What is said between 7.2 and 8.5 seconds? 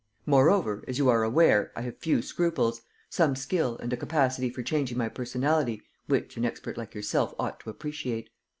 ought to appreciate.